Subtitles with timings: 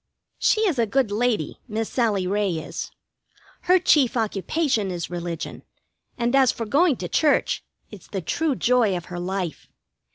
[0.39, 2.89] She is a good lady, Miss Sallie Ray is.
[3.65, 5.61] Her chief occupation is religion,
[6.17, 9.67] and as for going to church, it's the true joy of her life.